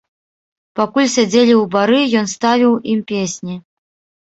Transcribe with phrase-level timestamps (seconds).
[0.79, 3.55] Пакуль сядзелі ў бары, ён ставіў ім песні.